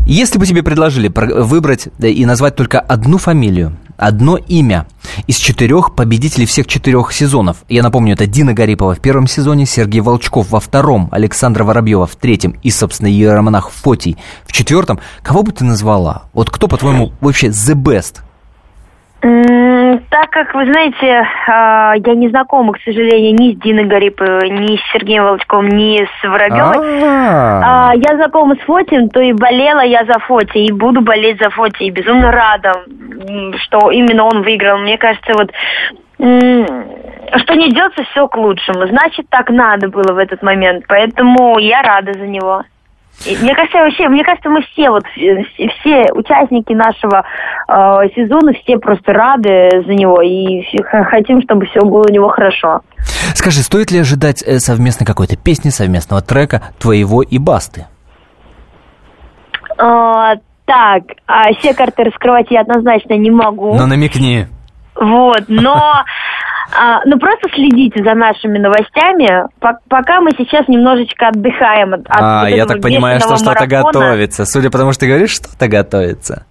[0.04, 4.86] Если бы тебе предложили выбрать и назвать только одну фамилию, одно имя
[5.26, 7.64] из четырех победителей всех четырех сезонов.
[7.70, 12.14] Я напомню, это Дина Гарипова в первом сезоне, Сергей Волчков во втором, Александра Воробьева в
[12.14, 15.00] третьем и, собственно, Иеромонах Фотий в четвертом.
[15.22, 16.24] Кого бы ты назвала?
[16.34, 18.16] Вот кто, по-твоему, вообще the best?
[19.20, 24.76] Так как, вы знаете, а, я не знакома, к сожалению, ни с Диной Гариповой, ни
[24.76, 27.02] с Сергеем Волчковым, ни с Воробьевой.
[27.02, 31.42] А, А, я знакома с Фотием, то и болела я за Фоти, и буду болеть
[31.42, 32.72] за Фоти, и безумно рада,
[33.62, 34.78] что именно он выиграл.
[34.78, 35.52] Мне кажется, вот
[36.18, 38.86] что не делается, все к лучшему.
[38.86, 42.62] Значит, так надо было в этот момент, поэтому я рада за него.
[43.26, 45.42] Мне кажется, вообще, мне кажется, мы все вот э,
[45.80, 47.24] все участники нашего
[47.66, 50.62] э, сезона все просто рады за него и
[51.10, 52.82] хотим, чтобы все было у него хорошо.
[53.34, 57.86] Скажи, стоит ли ожидать э, совместной какой-то песни, совместного трека твоего и Басты?
[59.78, 63.74] А, так, а все карты раскрывать я однозначно не могу.
[63.74, 64.46] Ну, намекни.
[64.94, 66.04] Вот, но
[66.76, 69.46] а, ну просто следите за нашими новостями.
[69.60, 73.66] Пок- пока мы сейчас немножечко отдыхаем от, от А, вот я так понимаю, что что-то
[73.66, 74.44] готовится.
[74.44, 76.44] Судя по тому, что ты говоришь, что-то готовится.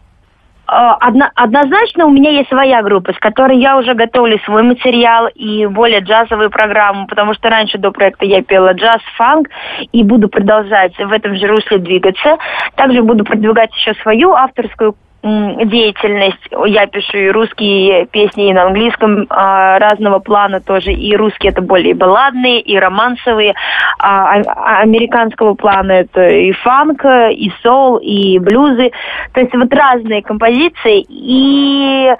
[0.69, 5.27] А, одно- однозначно у меня есть своя группа, с которой я уже готовлю свой материал
[5.33, 9.47] и более джазовую программу, потому что раньше до проекта я пела джаз, фанк,
[9.93, 12.37] и буду продолжать в этом же русле двигаться.
[12.75, 16.47] Также буду продвигать еще свою авторскую деятельность.
[16.67, 20.93] Я пишу и русские песни, и на английском а, разного плана тоже.
[20.93, 23.53] И русские это более балладные, и романсовые.
[23.99, 28.91] А, а- американского плана это и фанк, и соул, и блюзы.
[29.33, 31.05] То есть вот разные композиции.
[31.09, 32.17] И а,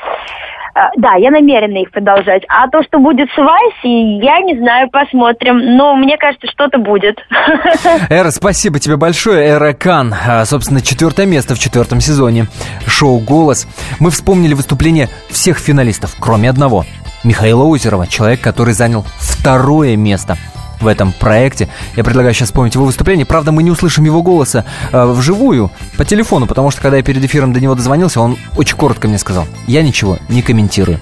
[0.98, 2.44] да, я намерена их продолжать.
[2.48, 5.78] А то, что будет с Васей, я не знаю, посмотрим.
[5.78, 7.20] Но мне кажется, что-то будет.
[8.10, 9.48] Эра, спасибо тебе большое.
[9.48, 12.46] Эра Кан, а, собственно, четвертое место в четвертом сезоне
[12.86, 13.68] шоу «Голос».
[14.00, 16.86] Мы вспомнили выступление всех финалистов, кроме одного.
[17.24, 20.38] Михаила Озерова, человек, который занял второе место
[20.80, 21.68] в этом проекте.
[21.96, 23.26] Я предлагаю сейчас вспомнить его выступление.
[23.26, 27.24] Правда, мы не услышим его голоса э, вживую по телефону, потому что когда я перед
[27.24, 31.00] эфиром до него дозвонился, он очень коротко мне сказал, я ничего не комментирую.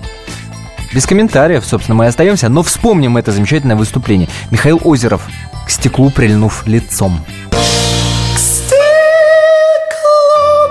[0.94, 4.30] Без комментариев, собственно, мы и остаемся, но вспомним это замечательное выступление.
[4.50, 5.28] Михаил Озеров,
[5.66, 7.20] к стеклу прильнув лицом.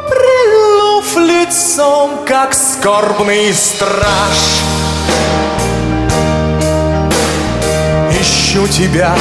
[0.09, 4.63] прильнув лицом, как скорбный страж.
[8.55, 9.17] Ищу тебя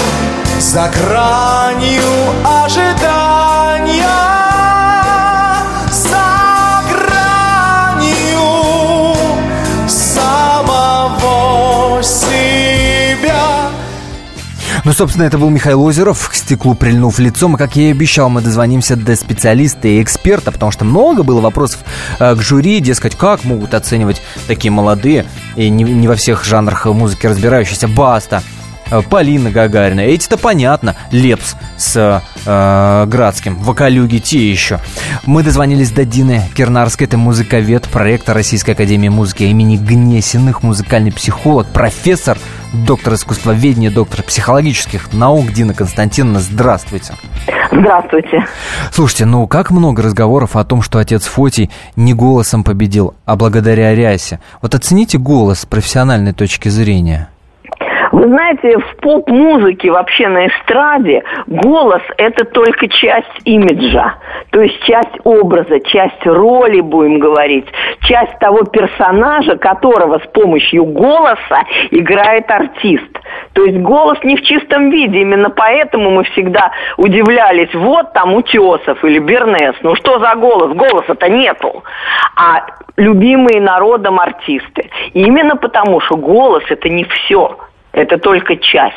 [0.60, 2.04] за гранью
[2.46, 4.04] ожидания.
[14.86, 17.56] Ну, собственно, это был Михаил Озеров, к стеклу прильнув лицом.
[17.56, 21.41] И, как я и обещал, мы дозвонимся до специалиста и эксперта, потому что много было
[21.41, 21.80] вопросов
[22.19, 26.86] э, к жюри, дескать, как могут оценивать такие молодые и не, не во всех жанрах
[26.86, 28.43] музыки разбирающиеся Баста,
[29.10, 30.02] Полина Гагарина.
[30.02, 34.80] Эти-то понятно, Лепс с э, Градским, Вокалюги, те еще.
[35.26, 41.67] Мы дозвонились до Дины Кернарской, это музыковед, проектор Российской Академии Музыки имени Гнесиных, музыкальный психолог,
[41.67, 42.38] профессор,
[42.74, 46.39] доктор искусствоведения, доктор психологических наук Дина Константиновна.
[46.39, 47.13] Здравствуйте.
[47.72, 48.46] Здравствуйте.
[48.91, 53.96] Слушайте, ну как много разговоров о том, что отец Фотий не голосом победил, а благодаря
[53.96, 54.39] рясе.
[54.62, 57.30] Вот оцените голос с профессиональной точки зрения.
[58.13, 64.17] Вы знаете, в поп-музыке, вообще на эстраде, голос– это только часть имиджа.
[64.52, 67.65] То есть часть образа, часть роли, будем говорить,
[68.02, 73.19] часть того персонажа, которого с помощью голоса играет артист.
[73.54, 79.04] То есть голос не в чистом виде, именно поэтому мы всегда удивлялись, вот там Утесов
[79.04, 80.78] или Бернес, ну что за голос?
[80.78, 81.84] Голоса-то нету.
[82.36, 82.63] А
[82.95, 84.91] любимые народом артисты.
[85.13, 87.58] именно потому, что голос– это не все,
[87.93, 88.95] это только часть.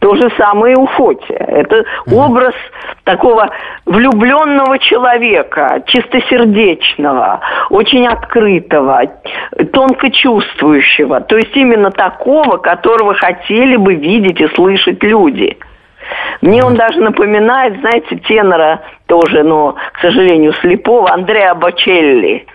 [0.00, 1.38] То же самое и у Фотия.
[1.38, 2.54] Это образ
[3.04, 3.48] такого
[3.86, 9.02] влюбленного человека, чистосердечного, очень открытого,
[9.72, 11.22] тонко чувствующего.
[11.22, 15.56] То есть именно такого, которого хотели бы видеть и слышать люди.
[16.40, 22.46] Мне он даже напоминает, знаете, тенора тоже, но, к сожалению, слепого Андреа Бачелли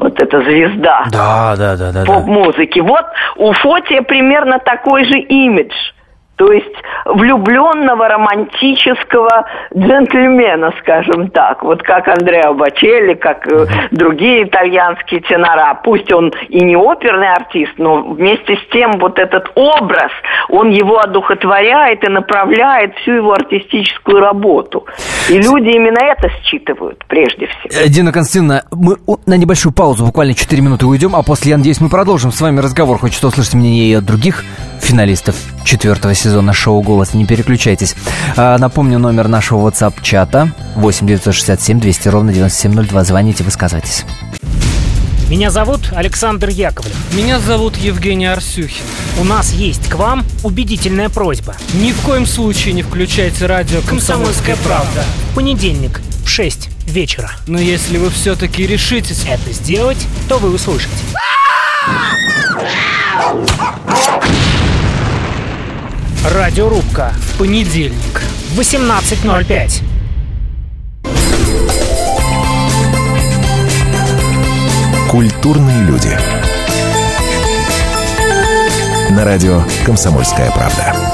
[0.00, 2.80] вот эта звезда да, да, да, да, поп-музыки.
[2.80, 3.04] Вот
[3.36, 5.74] у Фотия примерно такой же имидж–
[6.40, 6.74] то есть
[7.04, 9.44] влюбленного романтического
[9.76, 15.74] джентльмена, скажем так, вот как Андреа Бачелли, как э, другие итальянские тенора.
[15.84, 20.12] Пусть он и не оперный артист, но вместе с тем вот этот образ,
[20.48, 24.86] он его одухотворяет и направляет всю его артистическую работу.
[25.28, 27.84] И люди именно это считывают прежде всего.
[27.84, 31.82] Э, Дина Константиновна, мы на небольшую паузу, буквально 4 минуты уйдем, а после, я надеюсь,
[31.82, 32.98] мы продолжим с вами разговор.
[32.98, 34.42] Хочется услышать мнение и от других
[34.80, 37.14] финалистов четвертого сезона шоу «Голос».
[37.14, 37.94] Не переключайтесь.
[38.36, 43.04] А, напомню номер нашего WhatsApp-чата 8 967 200 ровно 9702.
[43.04, 44.04] Звоните, высказывайтесь.
[45.30, 46.96] Меня зовут Александр Яковлев.
[47.12, 48.82] Меня зовут Евгений Арсюхин.
[49.20, 51.54] У нас есть к вам убедительная просьба.
[51.74, 55.04] Ни в коем случае не включайте радио «Комсомольская, правда».
[55.30, 57.30] В понедельник в 6 вечера.
[57.46, 60.90] Но если вы все-таки решитесь это сделать, то вы услышите.
[66.24, 67.14] Радиорубка.
[67.38, 68.20] Понедельник.
[68.52, 69.82] В 18.05.
[75.08, 76.10] Культурные люди.
[79.12, 81.09] На радио «Комсомольская правда».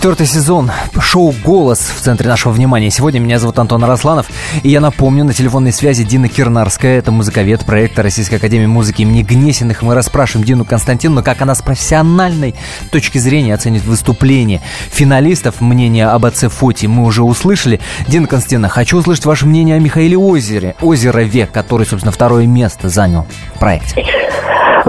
[0.00, 2.90] Четвертый сезон шоу «Голос» в центре нашего внимания.
[2.90, 4.28] Сегодня меня зовут Антон Арасланов,
[4.62, 9.22] и я напомню, на телефонной связи Дина Кирнарская, это музыковед проекта Российской Академии Музыки имени
[9.22, 9.82] Гнесиных.
[9.82, 12.54] Мы расспрашиваем Дину Константиновну, как она с профессиональной
[12.90, 15.60] точки зрения оценит выступление финалистов.
[15.60, 17.78] Мнение об отце Фоти мы уже услышали.
[18.08, 23.26] Дина Константиновна, хочу услышать ваше мнение о Михаиле Озере, Озерове, который, собственно, второе место занял
[23.54, 24.02] в проекте.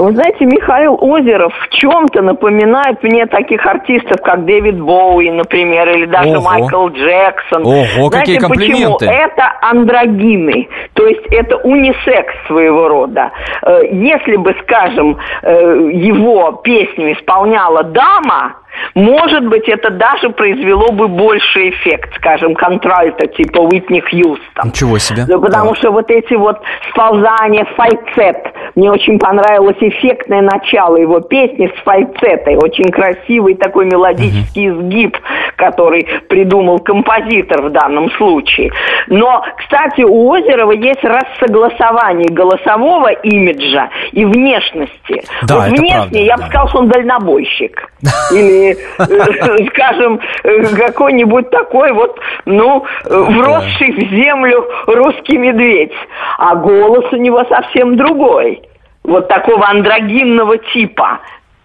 [0.02, 6.06] Вы знаете, Михаил Озеров в чем-то напоминает мне таких артистов, как Дэвид Боуи, например, или
[6.06, 6.42] даже Ого.
[6.42, 7.64] Майкл Джексон.
[7.64, 9.06] Ого, знаете, какие комплименты.
[9.06, 9.12] почему?
[9.12, 13.32] Это андрогины, то есть это унисекс своего рода.
[13.62, 18.56] Э, если бы, скажем, э, его песню исполняла дама,
[18.96, 24.66] может быть, это даже произвело бы больший эффект, скажем, контральта типа Уитни Хьюстон.
[24.66, 25.26] Ничего себе.
[25.28, 25.76] Да, потому да.
[25.78, 28.38] что вот эти вот сползания, фальцет.
[28.76, 32.58] Мне очень понравилось эффектное начало его песни с фальцетой.
[32.58, 34.82] Очень красивый такой мелодический угу.
[34.82, 35.18] изгиб,
[35.56, 38.72] который придумал композитор в данном случае.
[39.08, 45.24] Но, кстати, у Озерова есть рассогласование голосового имиджа и внешности.
[45.44, 46.44] Да, вот это внешне правда, я да.
[46.44, 47.92] бы сказал, что он дальнобойщик.
[48.32, 55.93] Или Э, скажем, э, какой-нибудь такой вот, ну, вросший в землю русский медведь.
[56.38, 58.62] А голос у него совсем другой.
[59.04, 61.19] Вот такого андрогинного типа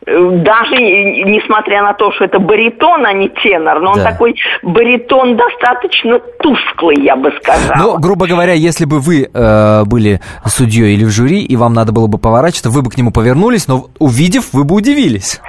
[0.06, 4.00] даже несмотря на то, что это баритон, а не тенор, но да.
[4.00, 7.76] он такой баритон достаточно тусклый, я бы сказала.
[7.76, 11.92] Ну, грубо говоря, если бы вы э, были судьей или в жюри, и вам надо
[11.92, 15.40] было бы поворачиваться, вы бы к нему повернулись, но увидев, вы бы удивились.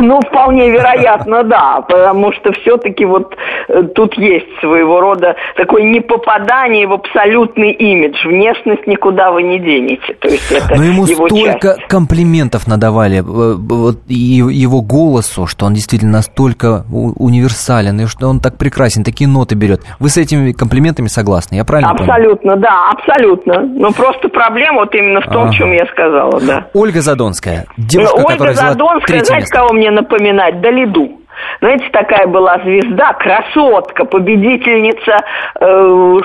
[0.00, 3.34] Ну, вполне вероятно, да, потому что все-таки вот
[3.68, 8.16] э, тут есть своего рода такое непопадание в абсолютный имидж.
[8.26, 10.14] Внешность никуда вы не денете.
[10.20, 11.86] То есть это Но ему его столько часть.
[11.88, 18.58] комплиментов надавали э, вот, его голосу, что он действительно настолько универсален, и что он так
[18.58, 19.82] прекрасен, такие ноты берет.
[19.98, 22.62] Вы с этими комплиментами согласны, я правильно Абсолютно, понял?
[22.62, 23.60] да, абсолютно.
[23.62, 25.52] Но просто проблема вот именно в том, ага.
[25.52, 26.66] чем я сказала, да.
[26.74, 29.56] Ольга Задонская, девушка, Ольга которая Задонская, знаете, место.
[29.56, 30.60] кого мне напоминать?
[30.60, 31.21] Долиду.
[31.60, 35.16] Знаете, такая была звезда, красотка, победительница
[35.60, 36.20] э,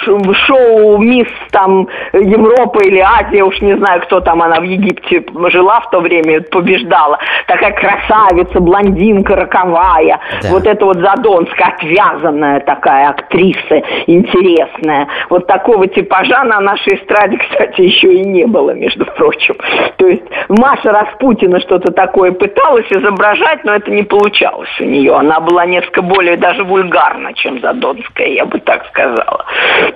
[0.47, 5.79] шоу «Мисс» там Европа или Азия, уж не знаю, кто там она в Египте жила
[5.81, 7.19] в то время, побеждала.
[7.47, 10.19] Такая красавица, блондинка, роковая.
[10.41, 10.49] Да.
[10.49, 15.07] Вот это вот Задонская, отвязанная такая актриса, интересная.
[15.29, 19.55] Вот такого типажа на нашей эстраде, кстати, еще и не было, между прочим.
[19.97, 24.96] То есть Маша Распутина что-то такое пыталась изображать, но это не получалось у нее.
[25.05, 29.45] Она была несколько более даже вульгарна, чем Задонская, я бы так сказала.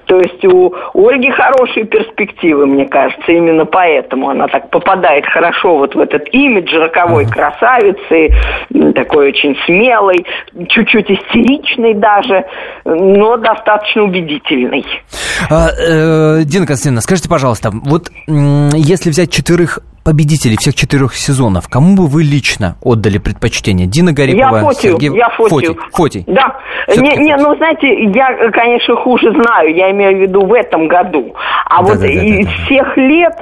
[0.05, 5.95] То есть у Ольги хорошие перспективы, мне кажется, именно поэтому она так попадает хорошо вот
[5.95, 8.29] в этот имидж роковой красавицы,
[8.93, 10.25] такой очень смелой,
[10.67, 12.45] чуть-чуть истеричной даже,
[12.85, 14.85] но достаточно убедительной.
[15.49, 21.95] А, э, Дина Константиновна, скажите, пожалуйста, вот если взять четверых победителей всех четырех сезонов, кому
[21.95, 23.87] бы вы лично отдали предпочтение?
[23.87, 25.17] Дина Гарипова, я Фотию, Сергей...
[25.17, 25.77] Я Фотию.
[25.93, 26.23] Фотий.
[26.27, 26.57] Да.
[26.87, 31.35] Не, не, ну, знаете, я, конечно, хуже знаю, я имею в виду в этом году.
[31.65, 33.33] А да, вот да, да, из да, всех лет,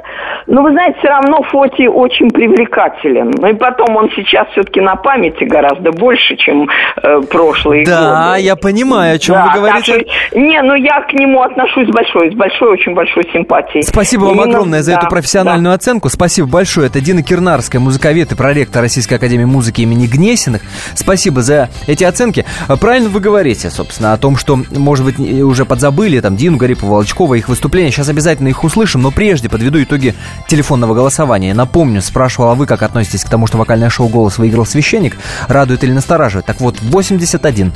[0.46, 3.32] ну, вы знаете, все равно Фотий очень привлекателен.
[3.38, 6.68] Ну, и потом он сейчас все-таки на памяти гораздо больше, чем
[7.02, 8.10] э, прошлые да, годы.
[8.10, 10.00] Да, я понимаю, о чем да, вы говорите.
[10.00, 13.82] Что, не, ну, я к нему отношусь с большой, с большой, очень большой симпатией.
[13.82, 15.76] Спасибо вам Именно, огромное за да, эту профессиональную да.
[15.76, 16.08] оценку.
[16.08, 16.88] Спасибо большое.
[16.88, 20.62] Это Дина Кирнарская, музыковед и проректор Российской Академии Музыки имени Гнесиных.
[20.94, 22.44] Спасибо за эти оценки.
[22.66, 26.90] А правильно вы говорите, собственно, о том, что, может быть, уже подзабыли, там, Дину Гарипова,
[26.90, 27.90] Волчкова, их выступления.
[27.90, 30.14] Сейчас обязательно их услышим, но прежде подведу итоги
[30.48, 31.54] телефонного голосования.
[31.54, 35.16] Напомню, спрашивал, а вы как относитесь к тому, что вокальное шоу «Голос» выиграл священник?
[35.48, 36.46] Радует или настораживает?
[36.46, 37.72] Так вот, 81%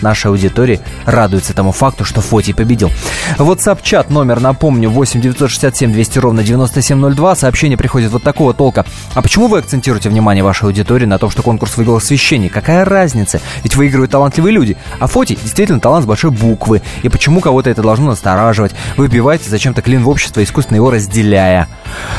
[0.00, 2.90] нашей аудитории радуется тому факту, что Фотий победил.
[3.38, 7.36] WhatsApp-чат номер, напомню, 8 967 200 ровно 9702.
[7.36, 8.84] Сообщение приходит вот такого толка.
[9.14, 12.52] А почему вы акцентируете внимание вашей аудитории на том, что конкурс выиграл священник?
[12.52, 13.40] Какая разница?
[13.62, 14.76] Ведь выигрывают талантливые люди.
[14.98, 16.82] А Фоти действительно талант с большой буквы.
[17.02, 18.72] И почему кого-то это должно настораживать?
[18.96, 21.68] Вы вбиваете зачем-то клин в общество, искусственно его разделяя.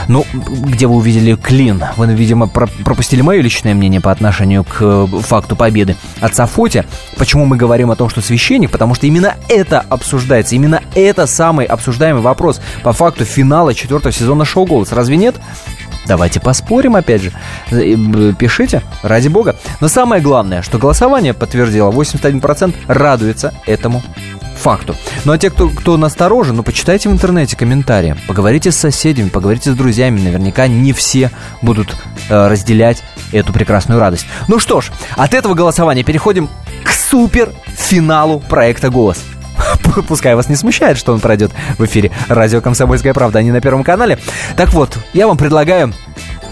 [0.07, 1.83] Ну, где вы увидели клин?
[1.95, 6.85] Вы, видимо, про пропустили мое личное мнение по отношению к э, факту победы отца Фоти.
[7.17, 8.71] Почему мы говорим о том, что священник?
[8.71, 10.55] Потому что именно это обсуждается.
[10.55, 14.91] Именно это самый обсуждаемый вопрос по факту финала четвертого сезона шоу «Голос».
[14.91, 15.35] Разве нет?
[16.05, 17.31] Давайте поспорим, опять же.
[17.69, 19.57] Пишите, ради бога.
[19.81, 24.01] Но самое главное, что голосование подтвердило, 81% радуется этому
[24.57, 24.95] факту.
[25.25, 29.71] Ну а те, кто, кто насторожен, ну почитайте в интернете комментарии, поговорите с соседями, поговорите
[29.71, 30.19] с друзьями.
[30.19, 31.29] Наверняка не все
[31.61, 31.95] будут
[32.29, 34.25] э, разделять эту прекрасную радость.
[34.47, 36.49] Ну что ж, от этого голосования переходим
[36.83, 39.23] к супер финалу проекта «Голос».
[40.07, 43.61] Пускай вас не смущает, что он пройдет в эфире радио «Комсомольская правда», а не на
[43.61, 44.19] Первом канале.
[44.55, 45.93] Так вот, я вам предлагаю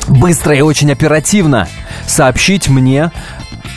[0.08, 1.68] быстро и очень оперативно
[2.08, 3.12] сообщить мне,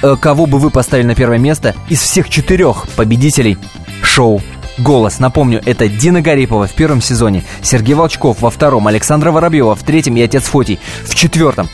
[0.02, 3.58] э, кого бы вы поставили на первое место из всех четырех победителей
[4.02, 4.42] шоу
[4.78, 9.82] Голос, напомню, это Дина Гарипова в первом сезоне, Сергей Волчков во втором, Александра Воробьева в
[9.82, 11.68] третьем и отец Фотий в четвертом.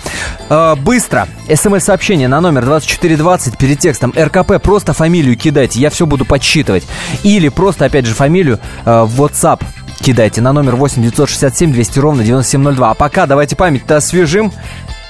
[0.48, 1.28] Э, быстро.
[1.52, 4.62] СМС-сообщение на номер 2420 перед текстом РКП.
[4.62, 6.84] Просто фамилию кидайте, я все буду подсчитывать.
[7.22, 9.62] Или просто, опять же, фамилию э, в WhatsApp
[10.00, 12.90] кидайте на номер 8 967 200 ровно 9702.
[12.90, 14.52] А пока давайте память-то освежим.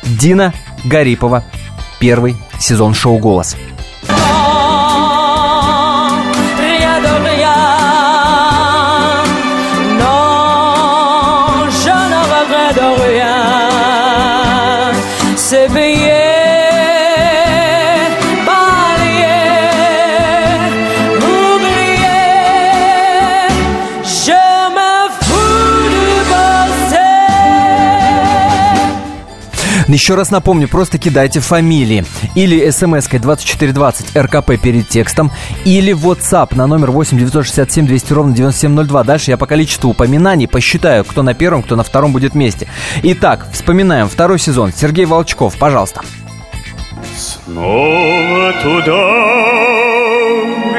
[0.03, 0.53] Дина
[0.85, 1.45] Гарипова.
[1.99, 3.57] Первый сезон шоу «Голос».
[15.45, 16.14] Say, but yeah.
[29.89, 32.05] Еще раз напомню, просто кидайте фамилии.
[32.35, 35.31] Или смс-кой 2420 РКП перед текстом,
[35.65, 39.05] или WhatsApp на номер 8 967 200 ровно 9702.
[39.05, 42.67] Дальше я по количеству упоминаний посчитаю, кто на первом, кто на втором будет вместе.
[43.03, 44.73] Итак, вспоминаем второй сезон.
[44.73, 46.01] Сергей Волчков, пожалуйста.
[47.17, 49.25] Снова туда,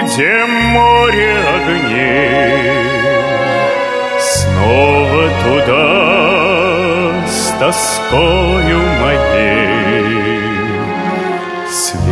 [0.04, 2.86] где море огней,
[4.20, 6.06] Снова туда
[7.28, 8.55] с тоскою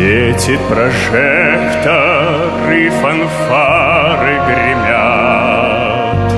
[0.03, 1.89] Светит прожектор
[2.73, 6.29] и фанфары гремят.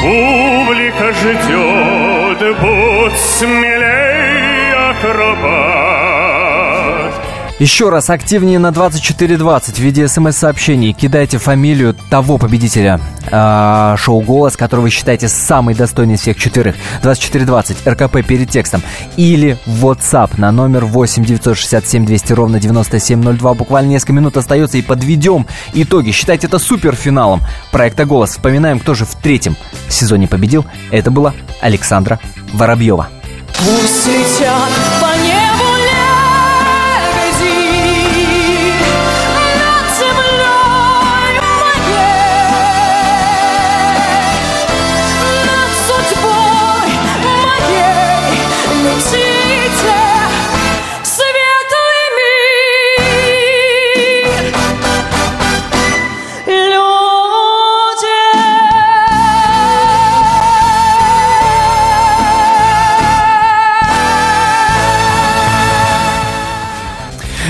[0.00, 5.83] Публика ждет, будь смелей акробат.
[7.60, 10.92] Еще раз, активнее на 2420 в виде смс-сообщений.
[10.92, 13.00] Кидайте фамилию того победителя
[13.30, 16.74] э, шоу «Голос», который вы считаете самый достойный из всех четверых.
[17.02, 18.82] 2420, РКП перед текстом.
[19.16, 23.54] Или WhatsApp на номер 8 967 200 ровно 9702.
[23.54, 26.10] Буквально несколько минут остается и подведем итоги.
[26.10, 27.40] Считайте это суперфиналом
[27.70, 28.30] проекта «Голос».
[28.30, 29.56] Вспоминаем, кто же в третьем
[29.88, 30.66] сезоне победил.
[30.90, 32.18] Это была Александра
[32.52, 33.06] Воробьева.
[33.58, 34.70] Пусть летят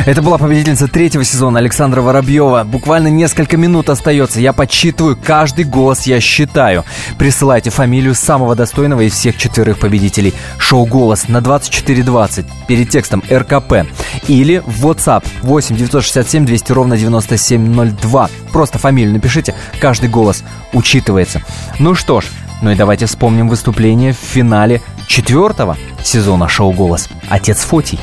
[0.07, 2.65] Это была победительница третьего сезона Александра Воробьева.
[2.65, 4.39] Буквально несколько минут остается.
[4.39, 6.85] Я подсчитываю каждый голос, я считаю.
[7.17, 10.35] Присылайте фамилию самого достойного из всех четверых победителей.
[10.59, 13.87] Шоу «Голос» на 2420 перед текстом РКП.
[14.29, 18.29] Или в WhatsApp 8 967 200 ровно 9702.
[18.53, 19.55] Просто фамилию напишите.
[19.81, 20.45] Каждый голос
[20.75, 21.41] учитывается.
[21.79, 22.27] Ну что ж,
[22.61, 27.09] ну и давайте вспомним выступление в финале четвертого сезона шоу «Голос».
[27.31, 27.99] Отец Фотий.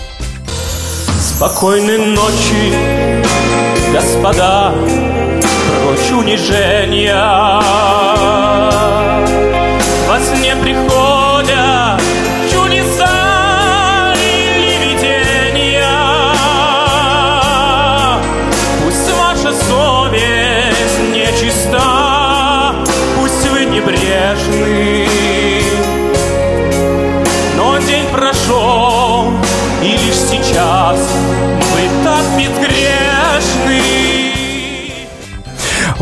[1.21, 2.73] Спокойной ночи,
[3.93, 4.73] господа,
[5.83, 7.15] прочь унижения.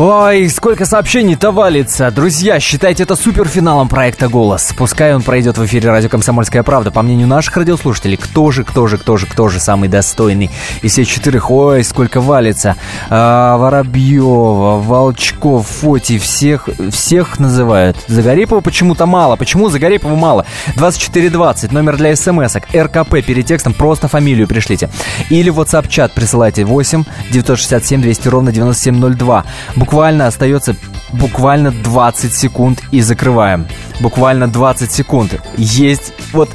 [0.02, 2.10] Ой, сколько сообщений-то валится.
[2.10, 4.72] Друзья, считайте это суперфиналом проекта «Голос».
[4.74, 6.90] Пускай он пройдет в эфире радио «Комсомольская правда».
[6.90, 10.92] По мнению наших радиослушателей, кто же, кто же, кто же, кто же самый достойный из
[10.92, 11.50] всех четырех?
[11.50, 12.76] Ой, сколько валится.
[13.10, 17.98] А, Воробьева, Волчков, Фоти, всех, всех называют.
[18.06, 19.36] Загорипова почему-то мало.
[19.36, 20.46] Почему Загорипова мало?
[20.76, 24.88] 2420, номер для смс-ок, РКП перед текстом, просто фамилию пришлите.
[25.28, 29.44] Или WhatsApp-чат присылайте 8 967 200 ровно 9702.
[29.90, 30.76] Буквально остается
[31.12, 33.66] буквально 20 секунд и закрываем.
[33.98, 35.34] Буквально 20 секунд.
[35.56, 36.48] Есть вот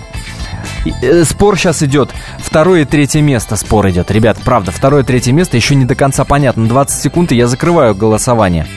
[1.01, 2.11] э, Спор сейчас идет.
[2.39, 4.09] Второе и третье место спор идет.
[4.09, 6.65] Ребят, правда, второе и третье место еще не до конца понятно.
[6.65, 8.67] 20 секунд, и я закрываю голосование.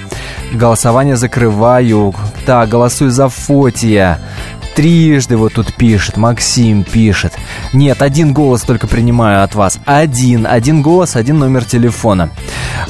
[0.53, 2.13] Голосование закрываю.
[2.45, 4.19] Так, голосую за Фотия.
[4.75, 7.35] Трижды вот тут пишет, Максим пишет.
[7.73, 9.79] Нет, один голос только принимаю от вас.
[9.85, 12.31] Один, один голос, один номер телефона.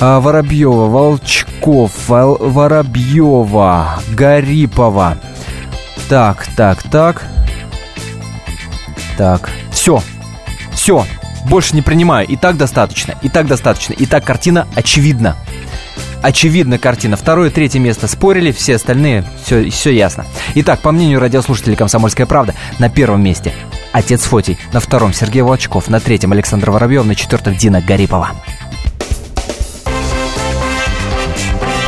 [0.00, 5.18] А, Воробьева, Волчков, Вол- Воробьева, Гарипова.
[6.08, 7.26] Так, так, так.
[9.16, 10.00] Так, все,
[10.72, 11.04] все,
[11.46, 12.26] больше не принимаю.
[12.26, 13.92] И так достаточно, и так достаточно.
[13.94, 15.36] И так картина очевидна.
[16.22, 17.16] Очевидна картина.
[17.16, 20.24] Второе третье место спорили, все остальные, все, все ясно.
[20.56, 23.52] Итак, по мнению радиослушателей «Комсомольская правда», на первом месте
[23.92, 28.30] отец Фотий, на втором Сергей Волчков, на третьем Александр Воробьев, на четвертом Дина Гарипова.